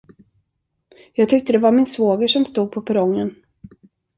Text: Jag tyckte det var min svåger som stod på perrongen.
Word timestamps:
Jag 1.13 1.29
tyckte 1.29 1.53
det 1.53 1.59
var 1.59 1.71
min 1.71 1.85
svåger 1.85 2.27
som 2.27 2.45
stod 2.45 2.71
på 2.71 2.81
perrongen. 2.81 3.35